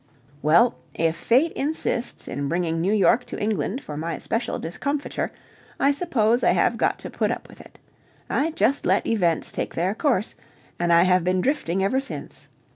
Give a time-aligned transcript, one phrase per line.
[0.41, 5.31] Well, if Fate insists in bringing New York to England for my special discomfiture,
[5.79, 7.77] I suppose I have got to put up with it.
[8.27, 10.33] I just let events take their course,
[10.79, 12.47] and I have been drifting ever since.